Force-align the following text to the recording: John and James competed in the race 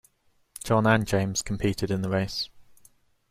John 0.63 0.87
and 0.87 1.05
James 1.05 1.43
competed 1.43 1.91
in 1.91 2.01
the 2.01 2.09
race 2.09 2.49